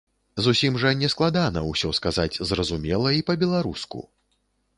Зусім 0.45 0.77
жа 0.83 0.93
не 1.01 1.09
складана 1.15 1.63
ўсё 1.67 1.91
сказаць 1.99 2.39
зразумела 2.53 3.09
і 3.19 3.27
па-беларуску. 3.29 3.99